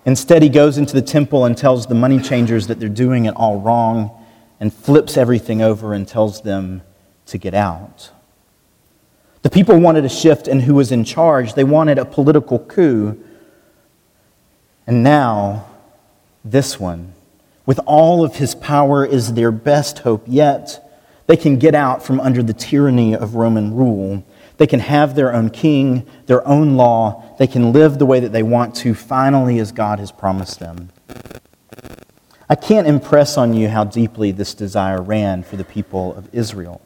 Instead, 0.05 0.41
he 0.41 0.49
goes 0.49 0.79
into 0.79 0.95
the 0.95 1.03
temple 1.03 1.45
and 1.45 1.55
tells 1.55 1.85
the 1.85 1.93
money 1.93 2.19
changers 2.19 2.65
that 2.65 2.79
they're 2.79 2.89
doing 2.89 3.25
it 3.25 3.35
all 3.35 3.61
wrong 3.61 4.09
and 4.59 4.73
flips 4.73 5.17
everything 5.17 5.61
over 5.61 5.93
and 5.93 6.07
tells 6.07 6.41
them 6.41 6.81
to 7.27 7.37
get 7.37 7.53
out. 7.53 8.09
The 9.43 9.51
people 9.51 9.77
wanted 9.79 10.03
a 10.03 10.09
shift 10.09 10.47
in 10.47 10.61
who 10.61 10.73
was 10.73 10.91
in 10.91 11.03
charge. 11.03 11.53
They 11.53 11.63
wanted 11.63 11.99
a 11.99 12.05
political 12.05 12.57
coup. 12.57 13.23
And 14.87 15.03
now, 15.03 15.67
this 16.43 16.79
one, 16.79 17.13
with 17.69 17.79
all 17.85 18.23
of 18.23 18.37
his 18.37 18.55
power, 18.55 19.05
is 19.05 19.33
their 19.33 19.51
best 19.51 19.99
hope 19.99 20.23
yet. 20.25 20.91
They 21.27 21.37
can 21.37 21.59
get 21.59 21.75
out 21.75 22.01
from 22.01 22.19
under 22.19 22.41
the 22.41 22.51
tyranny 22.51 23.13
of 23.13 23.35
Roman 23.35 23.75
rule. 23.75 24.25
They 24.57 24.65
can 24.65 24.79
have 24.79 25.13
their 25.13 25.31
own 25.31 25.51
king, 25.51 26.07
their 26.25 26.43
own 26.47 26.77
law. 26.77 27.23
They 27.37 27.45
can 27.45 27.71
live 27.71 27.99
the 27.99 28.07
way 28.07 28.19
that 28.21 28.31
they 28.31 28.41
want 28.41 28.73
to, 28.77 28.95
finally, 28.95 29.59
as 29.59 29.71
God 29.71 29.99
has 29.99 30.11
promised 30.11 30.59
them. 30.59 30.89
I 32.49 32.55
can't 32.55 32.87
impress 32.87 33.37
on 33.37 33.53
you 33.53 33.69
how 33.69 33.83
deeply 33.83 34.31
this 34.31 34.55
desire 34.55 35.03
ran 35.03 35.43
for 35.43 35.55
the 35.55 35.63
people 35.63 36.15
of 36.15 36.27
Israel 36.33 36.81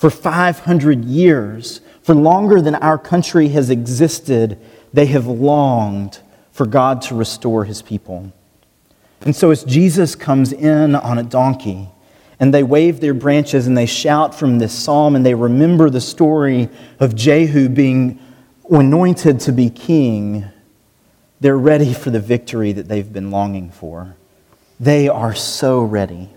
for 0.00 0.08
500 0.08 1.04
years, 1.04 1.82
for 2.00 2.14
longer 2.14 2.62
than 2.62 2.74
our 2.76 2.96
country 2.96 3.48
has 3.48 3.68
existed, 3.68 4.58
they 4.94 5.04
have 5.04 5.26
longed 5.26 6.20
for 6.52 6.64
God 6.64 7.02
to 7.02 7.14
restore 7.14 7.66
his 7.66 7.82
people. 7.82 8.32
And 9.22 9.36
so, 9.36 9.50
as 9.50 9.64
Jesus 9.64 10.14
comes 10.14 10.52
in 10.52 10.94
on 10.94 11.18
a 11.18 11.22
donkey, 11.22 11.88
and 12.38 12.54
they 12.54 12.62
wave 12.62 13.00
their 13.00 13.12
branches 13.12 13.66
and 13.66 13.76
they 13.76 13.84
shout 13.84 14.34
from 14.34 14.58
this 14.58 14.72
psalm, 14.72 15.14
and 15.14 15.26
they 15.26 15.34
remember 15.34 15.90
the 15.90 16.00
story 16.00 16.70
of 16.98 17.14
Jehu 17.14 17.68
being 17.68 18.18
anointed 18.70 19.40
to 19.40 19.52
be 19.52 19.68
king, 19.68 20.46
they're 21.40 21.58
ready 21.58 21.92
for 21.92 22.10
the 22.10 22.20
victory 22.20 22.72
that 22.72 22.88
they've 22.88 23.12
been 23.12 23.30
longing 23.30 23.70
for. 23.70 24.16
They 24.78 25.08
are 25.08 25.34
so 25.34 25.82
ready. 25.82 26.30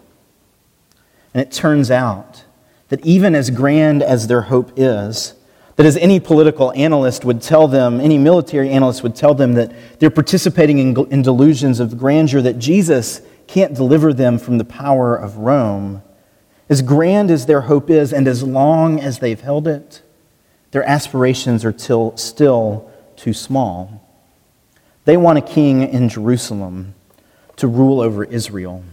And 1.34 1.42
it 1.42 1.52
turns 1.52 1.90
out 1.90 2.44
that 2.90 3.06
even 3.06 3.34
as 3.34 3.50
grand 3.50 4.04
as 4.04 4.28
their 4.28 4.44
hope 4.44 4.72
is, 4.76 5.34
that 5.76 5.86
as 5.86 5.98
any 5.98 6.20
political 6.20 6.72
analyst 6.74 7.26
would 7.26 7.42
tell 7.42 7.68
them, 7.68 8.00
any 8.00 8.18
military 8.18 8.70
analyst 8.70 9.02
would 9.04 9.16
tell 9.16 9.34
them 9.34 9.54
that 9.54 9.72
they're 10.00 10.12
participating 10.12 10.78
in, 10.78 10.96
in 11.12 11.22
delusions 11.22 11.80
of 11.80 11.98
grandeur, 11.98 12.42
that 12.42 12.60
Jesus 12.60 13.22
can't 13.48 13.74
deliver 13.74 14.14
them 14.14 14.38
from 14.38 14.58
the 14.58 14.66
power 14.66 15.16
of 15.16 15.38
Rome. 15.38 16.04
As 16.70 16.82
grand 16.82 17.32
as 17.32 17.46
their 17.46 17.62
hope 17.62 17.90
is, 17.90 18.14
and 18.14 18.28
as 18.28 18.44
long 18.44 19.00
as 19.00 19.20
they've 19.20 19.40
held 19.40 19.68
it, 19.68 20.02
their 20.72 20.84
aspirations 20.84 21.66
are 21.66 21.72
till, 21.72 22.16
still 22.18 22.92
too 23.16 23.34
small. 23.34 24.02
They 25.06 25.18
want 25.18 25.38
a 25.38 25.42
king 25.42 25.82
in 25.82 26.10
Jerusalem 26.10 26.96
to 27.58 27.68
rule 27.68 28.00
over 28.00 28.24
Israel. 28.24 28.84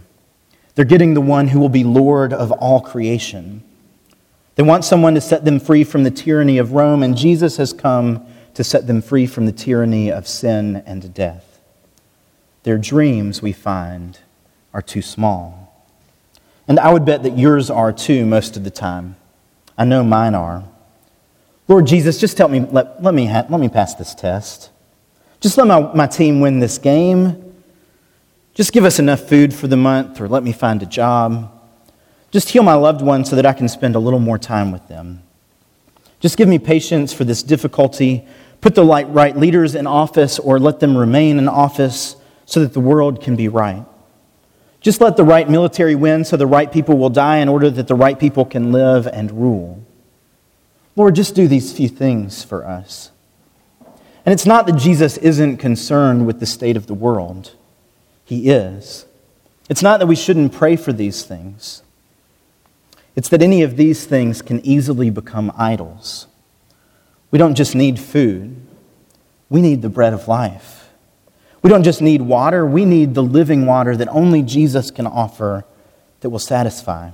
They're 0.75 0.85
getting 0.85 1.13
the 1.13 1.21
one 1.21 1.47
who 1.47 1.59
will 1.59 1.69
be 1.69 1.83
Lord 1.83 2.33
of 2.33 2.51
all 2.51 2.81
creation. 2.81 3.63
They 4.55 4.63
want 4.63 4.85
someone 4.85 5.15
to 5.15 5.21
set 5.21 5.45
them 5.45 5.59
free 5.59 5.83
from 5.83 6.03
the 6.03 6.11
tyranny 6.11 6.57
of 6.57 6.73
Rome, 6.73 7.03
and 7.03 7.17
Jesus 7.17 7.57
has 7.57 7.73
come 7.73 8.25
to 8.53 8.63
set 8.63 8.87
them 8.87 9.01
free 9.01 9.25
from 9.25 9.45
the 9.45 9.51
tyranny 9.51 10.11
of 10.11 10.27
sin 10.27 10.83
and 10.85 11.13
death. 11.13 11.59
Their 12.63 12.77
dreams, 12.77 13.41
we 13.41 13.53
find, 13.53 14.19
are 14.73 14.81
too 14.81 15.01
small. 15.01 15.85
And 16.67 16.79
I 16.79 16.93
would 16.93 17.05
bet 17.05 17.23
that 17.23 17.37
yours 17.37 17.69
are 17.69 17.91
too 17.91 18.25
most 18.25 18.55
of 18.55 18.63
the 18.63 18.69
time. 18.69 19.15
I 19.77 19.85
know 19.85 20.03
mine 20.03 20.35
are. 20.35 20.63
Lord 21.67 21.87
Jesus, 21.87 22.19
just 22.19 22.37
help 22.37 22.51
me, 22.51 22.59
let, 22.59 23.01
let, 23.01 23.13
me, 23.13 23.25
ha- 23.25 23.45
let 23.49 23.59
me 23.59 23.69
pass 23.69 23.95
this 23.95 24.13
test. 24.13 24.69
Just 25.39 25.57
let 25.57 25.65
my, 25.65 25.79
my 25.93 26.07
team 26.07 26.41
win 26.41 26.59
this 26.59 26.77
game. 26.77 27.55
Just 28.53 28.73
give 28.73 28.83
us 28.83 28.99
enough 28.99 29.27
food 29.27 29.53
for 29.53 29.67
the 29.67 29.77
month, 29.77 30.19
or 30.19 30.27
let 30.27 30.43
me 30.43 30.51
find 30.51 30.83
a 30.83 30.85
job. 30.85 31.60
Just 32.31 32.49
heal 32.49 32.63
my 32.63 32.73
loved 32.73 33.01
ones 33.01 33.29
so 33.29 33.35
that 33.35 33.45
I 33.45 33.53
can 33.53 33.67
spend 33.67 33.95
a 33.95 33.99
little 33.99 34.19
more 34.19 34.37
time 34.37 34.71
with 34.71 34.87
them. 34.87 35.21
Just 36.21 36.37
give 36.37 36.47
me 36.47 36.59
patience 36.59 37.13
for 37.13 37.25
this 37.25 37.43
difficulty. 37.43 38.25
Put 38.61 38.75
the 38.75 38.85
right 38.85 39.35
leaders 39.35 39.75
in 39.75 39.85
office 39.85 40.39
or 40.39 40.59
let 40.59 40.79
them 40.79 40.97
remain 40.97 41.37
in 41.37 41.49
office 41.49 42.15
so 42.45 42.61
that 42.61 42.73
the 42.73 42.79
world 42.79 43.21
can 43.21 43.35
be 43.35 43.47
right. 43.47 43.85
Just 44.79 45.01
let 45.01 45.17
the 45.17 45.23
right 45.23 45.49
military 45.49 45.93
win 45.93 46.25
so 46.25 46.37
the 46.37 46.47
right 46.47 46.71
people 46.71 46.97
will 46.97 47.09
die 47.09 47.37
in 47.37 47.49
order 47.49 47.69
that 47.69 47.87
the 47.87 47.95
right 47.95 48.19
people 48.19 48.45
can 48.45 48.71
live 48.71 49.07
and 49.07 49.31
rule. 49.31 49.83
Lord, 50.95 51.15
just 51.15 51.35
do 51.35 51.47
these 51.47 51.71
few 51.71 51.87
things 51.87 52.43
for 52.43 52.65
us. 52.65 53.11
And 54.25 54.33
it's 54.33 54.45
not 54.45 54.67
that 54.67 54.75
Jesus 54.75 55.17
isn't 55.17 55.57
concerned 55.57 56.27
with 56.27 56.39
the 56.39 56.45
state 56.45 56.77
of 56.77 56.87
the 56.87 56.93
world, 56.93 57.55
He 58.25 58.49
is. 58.49 59.05
It's 59.69 59.81
not 59.81 59.99
that 59.99 60.07
we 60.07 60.15
shouldn't 60.15 60.53
pray 60.53 60.75
for 60.75 60.93
these 60.93 61.23
things. 61.23 61.81
It's 63.15 63.29
that 63.29 63.41
any 63.41 63.61
of 63.61 63.77
these 63.77 64.05
things 64.05 64.41
can 64.41 64.65
easily 64.65 65.09
become 65.09 65.51
idols. 65.57 66.27
We 67.29 67.39
don't 67.39 67.55
just 67.55 67.75
need 67.75 67.99
food, 67.99 68.55
we 69.49 69.61
need 69.61 69.81
the 69.81 69.89
bread 69.89 70.13
of 70.13 70.27
life. 70.27 70.89
We 71.61 71.69
don't 71.69 71.83
just 71.83 72.01
need 72.01 72.21
water, 72.21 72.65
we 72.65 72.85
need 72.85 73.13
the 73.13 73.23
living 73.23 73.65
water 73.65 73.95
that 73.95 74.07
only 74.09 74.41
Jesus 74.41 74.89
can 74.89 75.05
offer 75.05 75.63
that 76.21 76.29
will 76.29 76.39
satisfy. 76.39 77.11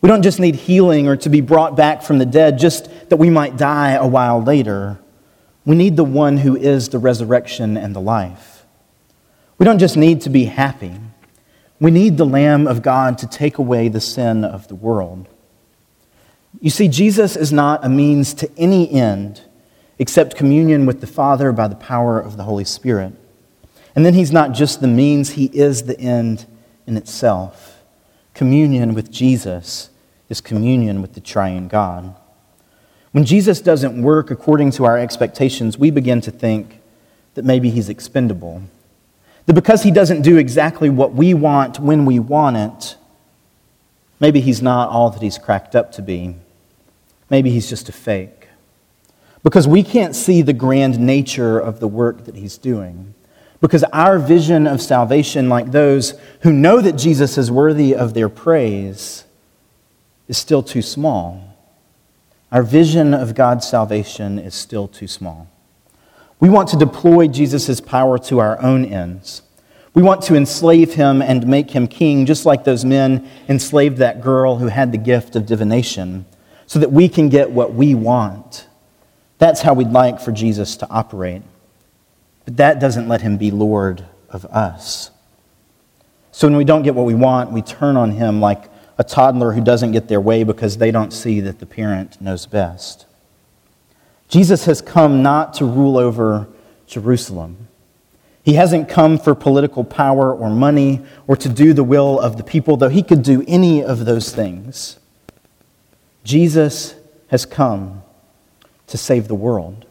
We 0.00 0.08
don't 0.08 0.22
just 0.22 0.40
need 0.40 0.56
healing 0.56 1.08
or 1.08 1.16
to 1.16 1.28
be 1.28 1.40
brought 1.40 1.76
back 1.76 2.02
from 2.02 2.18
the 2.18 2.26
dead 2.26 2.58
just 2.58 3.08
that 3.08 3.16
we 3.16 3.30
might 3.30 3.56
die 3.56 3.92
a 3.92 4.06
while 4.06 4.42
later. 4.42 4.98
We 5.64 5.76
need 5.76 5.96
the 5.96 6.04
one 6.04 6.38
who 6.38 6.56
is 6.56 6.90
the 6.90 6.98
resurrection 6.98 7.76
and 7.76 7.94
the 7.94 8.00
life. 8.00 8.66
We 9.56 9.64
don't 9.64 9.78
just 9.78 9.96
need 9.96 10.20
to 10.22 10.30
be 10.30 10.44
happy. 10.44 10.92
We 11.84 11.90
need 11.90 12.16
the 12.16 12.24
Lamb 12.24 12.66
of 12.66 12.80
God 12.80 13.18
to 13.18 13.26
take 13.26 13.58
away 13.58 13.88
the 13.88 14.00
sin 14.00 14.42
of 14.42 14.68
the 14.68 14.74
world. 14.74 15.28
You 16.58 16.70
see, 16.70 16.88
Jesus 16.88 17.36
is 17.36 17.52
not 17.52 17.84
a 17.84 17.90
means 17.90 18.32
to 18.36 18.50
any 18.56 18.90
end 18.90 19.42
except 19.98 20.34
communion 20.34 20.86
with 20.86 21.02
the 21.02 21.06
Father 21.06 21.52
by 21.52 21.68
the 21.68 21.74
power 21.74 22.18
of 22.18 22.38
the 22.38 22.44
Holy 22.44 22.64
Spirit. 22.64 23.12
And 23.94 24.02
then 24.02 24.14
he's 24.14 24.32
not 24.32 24.52
just 24.52 24.80
the 24.80 24.88
means, 24.88 25.32
he 25.32 25.50
is 25.52 25.82
the 25.82 26.00
end 26.00 26.46
in 26.86 26.96
itself. 26.96 27.82
Communion 28.32 28.94
with 28.94 29.10
Jesus 29.10 29.90
is 30.30 30.40
communion 30.40 31.02
with 31.02 31.12
the 31.12 31.20
triune 31.20 31.68
God. 31.68 32.16
When 33.12 33.26
Jesus 33.26 33.60
doesn't 33.60 34.00
work 34.00 34.30
according 34.30 34.70
to 34.70 34.86
our 34.86 34.96
expectations, 34.96 35.76
we 35.76 35.90
begin 35.90 36.22
to 36.22 36.30
think 36.30 36.80
that 37.34 37.44
maybe 37.44 37.68
he's 37.68 37.90
expendable 37.90 38.62
that 39.46 39.54
because 39.54 39.82
he 39.82 39.90
doesn't 39.90 40.22
do 40.22 40.36
exactly 40.36 40.88
what 40.88 41.12
we 41.12 41.34
want 41.34 41.78
when 41.78 42.04
we 42.04 42.18
want 42.18 42.56
it, 42.56 42.96
maybe 44.20 44.40
he's 44.40 44.62
not 44.62 44.88
all 44.88 45.10
that 45.10 45.22
he's 45.22 45.38
cracked 45.38 45.74
up 45.74 45.92
to 45.92 46.02
be. 46.02 46.36
Maybe 47.30 47.50
he's 47.50 47.68
just 47.68 47.88
a 47.88 47.92
fake. 47.92 48.48
Because 49.42 49.68
we 49.68 49.82
can't 49.82 50.16
see 50.16 50.40
the 50.40 50.52
grand 50.52 50.98
nature 50.98 51.58
of 51.58 51.80
the 51.80 51.88
work 51.88 52.24
that 52.24 52.36
he's 52.36 52.56
doing. 52.56 53.14
Because 53.60 53.84
our 53.84 54.18
vision 54.18 54.66
of 54.66 54.80
salvation, 54.80 55.48
like 55.48 55.70
those 55.70 56.14
who 56.40 56.52
know 56.52 56.80
that 56.80 56.92
Jesus 56.92 57.36
is 57.38 57.50
worthy 57.50 57.94
of 57.94 58.14
their 58.14 58.28
praise, 58.28 59.24
is 60.28 60.38
still 60.38 60.62
too 60.62 60.82
small. 60.82 61.56
Our 62.50 62.62
vision 62.62 63.12
of 63.12 63.34
God's 63.34 63.66
salvation 63.66 64.38
is 64.38 64.54
still 64.54 64.88
too 64.88 65.08
small. 65.08 65.48
We 66.40 66.48
want 66.48 66.68
to 66.70 66.76
deploy 66.76 67.28
Jesus' 67.28 67.80
power 67.80 68.18
to 68.18 68.38
our 68.38 68.60
own 68.60 68.84
ends. 68.84 69.42
We 69.94 70.02
want 70.02 70.22
to 70.22 70.34
enslave 70.34 70.94
him 70.94 71.22
and 71.22 71.46
make 71.46 71.70
him 71.70 71.86
king, 71.86 72.26
just 72.26 72.44
like 72.44 72.64
those 72.64 72.84
men 72.84 73.28
enslaved 73.48 73.98
that 73.98 74.20
girl 74.20 74.56
who 74.56 74.66
had 74.66 74.90
the 74.90 74.98
gift 74.98 75.36
of 75.36 75.46
divination, 75.46 76.26
so 76.66 76.80
that 76.80 76.90
we 76.90 77.08
can 77.08 77.28
get 77.28 77.50
what 77.50 77.74
we 77.74 77.94
want. 77.94 78.66
That's 79.38 79.60
how 79.60 79.74
we'd 79.74 79.90
like 79.90 80.20
for 80.20 80.32
Jesus 80.32 80.76
to 80.78 80.90
operate. 80.90 81.42
But 82.44 82.56
that 82.56 82.80
doesn't 82.80 83.08
let 83.08 83.22
him 83.22 83.36
be 83.36 83.50
Lord 83.50 84.04
of 84.30 84.44
us. 84.46 85.10
So 86.32 86.48
when 86.48 86.56
we 86.56 86.64
don't 86.64 86.82
get 86.82 86.96
what 86.96 87.06
we 87.06 87.14
want, 87.14 87.52
we 87.52 87.62
turn 87.62 87.96
on 87.96 88.10
him 88.10 88.40
like 88.40 88.64
a 88.98 89.04
toddler 89.04 89.52
who 89.52 89.60
doesn't 89.60 89.92
get 89.92 90.08
their 90.08 90.20
way 90.20 90.42
because 90.42 90.78
they 90.78 90.90
don't 90.90 91.12
see 91.12 91.40
that 91.40 91.60
the 91.60 91.66
parent 91.66 92.20
knows 92.20 92.46
best. 92.46 93.06
Jesus 94.34 94.64
has 94.64 94.80
come 94.80 95.22
not 95.22 95.54
to 95.54 95.64
rule 95.64 95.96
over 95.96 96.48
Jerusalem. 96.88 97.68
He 98.42 98.54
hasn't 98.54 98.88
come 98.88 99.16
for 99.16 99.32
political 99.32 99.84
power 99.84 100.34
or 100.34 100.50
money 100.50 101.02
or 101.28 101.36
to 101.36 101.48
do 101.48 101.72
the 101.72 101.84
will 101.84 102.18
of 102.18 102.36
the 102.36 102.42
people, 102.42 102.76
though 102.76 102.88
he 102.88 103.04
could 103.04 103.22
do 103.22 103.44
any 103.46 103.80
of 103.80 104.06
those 104.06 104.34
things. 104.34 104.98
Jesus 106.24 106.96
has 107.28 107.46
come 107.46 108.02
to 108.88 108.98
save 108.98 109.28
the 109.28 109.36
world, 109.36 109.86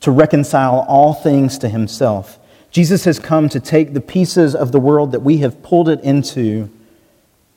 to 0.00 0.10
reconcile 0.10 0.84
all 0.86 1.14
things 1.14 1.56
to 1.56 1.70
himself. 1.70 2.38
Jesus 2.70 3.06
has 3.06 3.18
come 3.18 3.48
to 3.48 3.58
take 3.58 3.94
the 3.94 4.02
pieces 4.02 4.54
of 4.54 4.70
the 4.70 4.80
world 4.80 5.12
that 5.12 5.20
we 5.20 5.38
have 5.38 5.62
pulled 5.62 5.88
it 5.88 6.02
into 6.02 6.68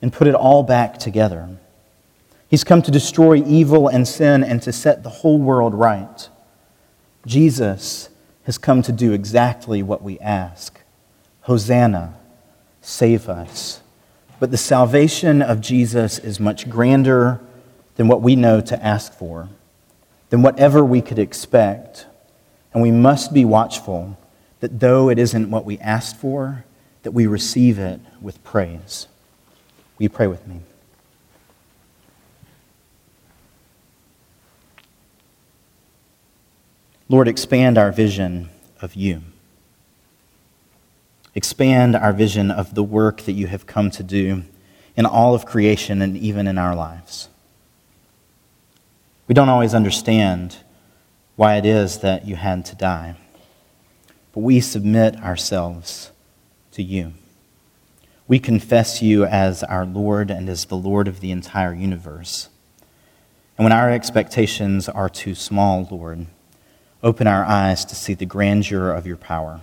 and 0.00 0.14
put 0.14 0.28
it 0.28 0.34
all 0.34 0.62
back 0.62 0.98
together. 0.98 1.46
He's 2.50 2.64
come 2.64 2.82
to 2.82 2.90
destroy 2.90 3.36
evil 3.44 3.86
and 3.86 4.06
sin 4.08 4.42
and 4.42 4.60
to 4.62 4.72
set 4.72 5.04
the 5.04 5.08
whole 5.08 5.38
world 5.38 5.72
right. 5.72 6.28
Jesus 7.24 8.08
has 8.42 8.58
come 8.58 8.82
to 8.82 8.90
do 8.90 9.12
exactly 9.12 9.82
what 9.82 10.02
we 10.02 10.18
ask 10.18 10.80
Hosanna, 11.42 12.14
save 12.80 13.28
us. 13.28 13.80
But 14.40 14.50
the 14.50 14.56
salvation 14.56 15.42
of 15.42 15.60
Jesus 15.60 16.18
is 16.18 16.40
much 16.40 16.68
grander 16.68 17.40
than 17.94 18.08
what 18.08 18.20
we 18.20 18.34
know 18.34 18.60
to 18.60 18.84
ask 18.84 19.12
for, 19.12 19.48
than 20.30 20.42
whatever 20.42 20.84
we 20.84 21.00
could 21.00 21.18
expect. 21.18 22.06
And 22.72 22.82
we 22.82 22.90
must 22.90 23.32
be 23.32 23.44
watchful 23.44 24.18
that 24.58 24.80
though 24.80 25.08
it 25.08 25.18
isn't 25.18 25.50
what 25.50 25.64
we 25.64 25.78
asked 25.78 26.16
for, 26.16 26.64
that 27.04 27.12
we 27.12 27.26
receive 27.26 27.78
it 27.78 28.00
with 28.20 28.42
praise. 28.42 29.06
You 29.98 30.08
pray 30.08 30.26
with 30.26 30.46
me? 30.46 30.60
Lord, 37.10 37.26
expand 37.26 37.76
our 37.76 37.90
vision 37.90 38.50
of 38.80 38.94
you. 38.94 39.22
Expand 41.34 41.96
our 41.96 42.12
vision 42.12 42.52
of 42.52 42.76
the 42.76 42.84
work 42.84 43.22
that 43.22 43.32
you 43.32 43.48
have 43.48 43.66
come 43.66 43.90
to 43.90 44.04
do 44.04 44.44
in 44.96 45.06
all 45.06 45.34
of 45.34 45.44
creation 45.44 46.02
and 46.02 46.16
even 46.16 46.46
in 46.46 46.56
our 46.56 46.76
lives. 46.76 47.28
We 49.26 49.34
don't 49.34 49.48
always 49.48 49.74
understand 49.74 50.58
why 51.34 51.56
it 51.56 51.66
is 51.66 51.98
that 51.98 52.28
you 52.28 52.36
had 52.36 52.64
to 52.66 52.76
die, 52.76 53.16
but 54.32 54.42
we 54.42 54.60
submit 54.60 55.20
ourselves 55.20 56.12
to 56.70 56.82
you. 56.84 57.14
We 58.28 58.38
confess 58.38 59.02
you 59.02 59.24
as 59.24 59.64
our 59.64 59.84
Lord 59.84 60.30
and 60.30 60.48
as 60.48 60.66
the 60.66 60.76
Lord 60.76 61.08
of 61.08 61.18
the 61.18 61.32
entire 61.32 61.74
universe. 61.74 62.48
And 63.58 63.64
when 63.64 63.72
our 63.72 63.90
expectations 63.90 64.88
are 64.88 65.08
too 65.08 65.34
small, 65.34 65.88
Lord, 65.90 66.28
open 67.02 67.26
our 67.26 67.44
eyes 67.44 67.84
to 67.86 67.94
see 67.94 68.14
the 68.14 68.26
grandeur 68.26 68.90
of 68.90 69.06
your 69.06 69.16
power. 69.16 69.60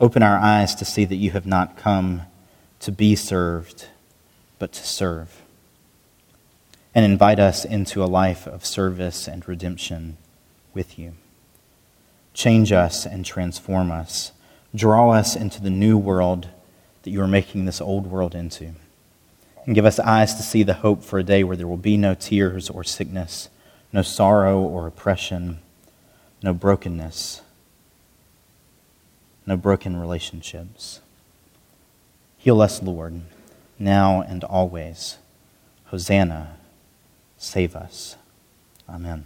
Open 0.00 0.22
our 0.22 0.38
eyes 0.38 0.74
to 0.76 0.84
see 0.84 1.04
that 1.04 1.16
you 1.16 1.32
have 1.32 1.46
not 1.46 1.76
come 1.76 2.22
to 2.80 2.92
be 2.92 3.16
served, 3.16 3.88
but 4.58 4.72
to 4.72 4.86
serve. 4.86 5.42
And 6.94 7.04
invite 7.04 7.38
us 7.38 7.64
into 7.64 8.02
a 8.02 8.06
life 8.06 8.46
of 8.46 8.64
service 8.64 9.26
and 9.26 9.46
redemption 9.48 10.16
with 10.72 10.98
you. 10.98 11.14
Change 12.34 12.70
us 12.70 13.04
and 13.04 13.24
transform 13.24 13.90
us. 13.90 14.32
Draw 14.74 15.10
us 15.10 15.34
into 15.34 15.60
the 15.60 15.70
new 15.70 15.98
world 15.98 16.48
that 17.02 17.10
you 17.10 17.20
are 17.20 17.28
making 17.28 17.64
this 17.64 17.80
old 17.80 18.06
world 18.06 18.34
into. 18.34 18.72
And 19.66 19.74
give 19.74 19.84
us 19.84 19.98
eyes 19.98 20.34
to 20.34 20.42
see 20.42 20.62
the 20.62 20.74
hope 20.74 21.02
for 21.02 21.18
a 21.18 21.24
day 21.24 21.42
where 21.42 21.56
there 21.56 21.66
will 21.66 21.76
be 21.76 21.96
no 21.96 22.14
tears 22.14 22.70
or 22.70 22.84
sickness, 22.84 23.48
no 23.92 24.02
sorrow 24.02 24.58
or 24.60 24.86
oppression, 24.86 25.58
no 26.42 26.52
brokenness, 26.52 27.42
no 29.46 29.56
broken 29.56 29.96
relationships. 29.96 31.00
Heal 32.36 32.60
us, 32.60 32.82
Lord, 32.82 33.22
now 33.78 34.20
and 34.20 34.44
always. 34.44 35.16
Hosanna, 35.86 36.56
save 37.38 37.74
us. 37.74 38.16
Amen. 38.88 39.24